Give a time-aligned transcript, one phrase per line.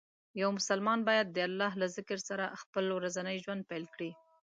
[0.41, 4.11] یو مسلمان باید د الله له ذکر سره خپل ورځنی ژوند پیل کړي.